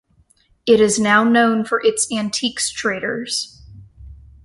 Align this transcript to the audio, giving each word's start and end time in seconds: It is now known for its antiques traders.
It 0.65 0.81
is 0.81 0.97
now 0.97 1.23
known 1.23 1.63
for 1.63 1.79
its 1.79 2.11
antiques 2.11 2.71
traders. 2.71 3.61